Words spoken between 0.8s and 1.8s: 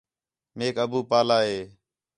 ابو پالا ہِے